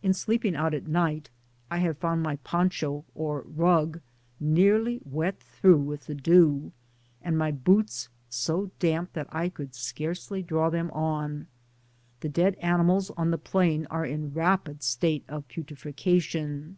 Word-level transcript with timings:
In 0.00 0.14
sleeping 0.14 0.54
out 0.54 0.74
at 0.74 0.86
night, 0.86 1.28
I 1.72 1.78
have 1.78 1.98
found 1.98 2.22
my 2.22 2.36
poncho 2.44 3.04
(or 3.16 3.40
rug) 3.40 4.00
nearly 4.38 5.00
wet 5.04 5.40
through 5.40 5.80
with 5.80 6.06
the 6.06 6.14
dew, 6.14 6.70
and 7.20 7.36
my 7.36 7.50
boots 7.50 8.08
so 8.30 8.70
damp 8.78 9.12
that 9.14 9.26
I 9.34 9.48
could 9.48 9.74
scarcely 9.74 10.40
draw 10.40 10.70
them 10.70 10.88
on. 10.92 11.48
The 12.20 12.28
dead 12.28 12.54
animals 12.60 13.10
on 13.16 13.32
the 13.32 13.38
plain 13.38 13.88
are 13.90 14.06
in 14.06 14.22
a 14.26 14.28
rapid 14.28 14.84
state 14.84 15.24
of 15.28 15.48
putrefaction. 15.48 16.76